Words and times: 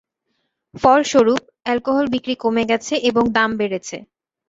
ফলস্বরূপ, 0.75 1.41
অ্যালকোহল 1.65 2.05
বিক্রি 2.13 2.35
কমে 2.43 2.63
গেছে 2.71 2.93
এবং 3.09 3.23
দাম 3.37 3.49
বেড়েছে। 3.59 3.97